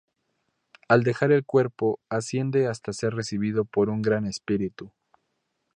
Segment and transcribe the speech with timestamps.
[0.87, 4.91] Al dejar el cuerpo, asciende hasta ser recibido por un gran espíritu.